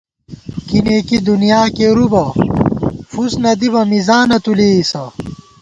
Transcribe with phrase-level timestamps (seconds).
[0.67, 2.25] کی نېکی دُنیا کېرُو بہ،
[3.11, 5.03] فُس نہ دِبہ مِزانہ تُو لېئیسہ